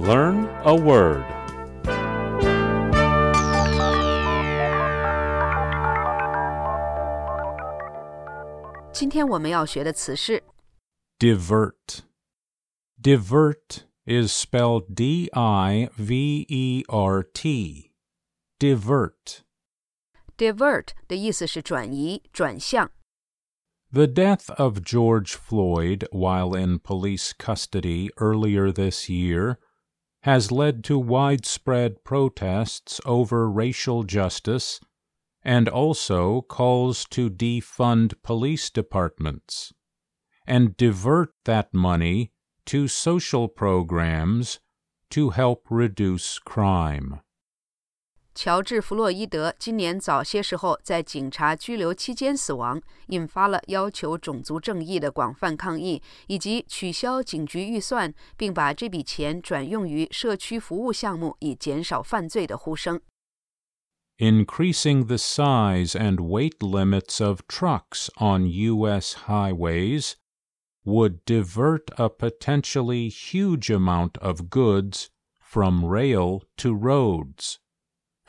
[0.00, 1.24] Learn a word.
[8.92, 10.42] 今天我们要学的词是
[11.18, 12.00] Divert.
[13.00, 17.92] Divert is spelled D I V E R T.
[18.58, 19.42] Divert.
[20.36, 22.90] divert 的意思是转移、转向。
[23.92, 29.58] The death of George Floyd while in police custody earlier this year
[30.23, 34.79] has led to widespread protests over racial justice
[35.43, 39.73] and also calls to defund police departments
[40.45, 42.31] and divert that money
[42.65, 44.59] to social programs
[45.09, 47.19] to help reduce crime.
[48.34, 63.00] 乔治·弗洛伊德今年早些时候在警察拘留期间死亡，引发了要求种族正义的广泛抗议，以及取消警局预算，并把这笔钱转用于社区服务项目，以减少犯罪的呼声。
[64.18, 69.14] increasing the size and weight limits of trucks on U.S.
[69.26, 70.14] highways
[70.84, 75.08] would divert a potentially huge amount of goods
[75.40, 77.58] from rail to roads,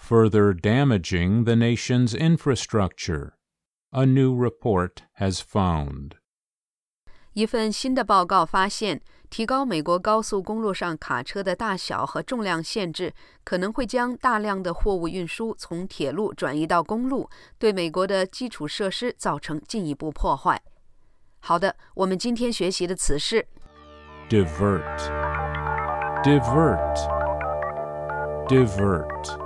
[0.02, 3.34] further damaging the nation's infrastructure,
[3.92, 6.14] a new report has found.
[7.34, 20.60] 一份新的报告发现，提高美国高速公路上卡车的大小和重量限制，可能会将大量的货物运输从铁路转移到公路，对美国的基础设施造成进一步破坏。
[21.40, 23.48] 好的，我们今天学习的词是
[24.30, 24.98] Divert.
[26.24, 26.98] Divert.
[28.48, 29.41] Divert.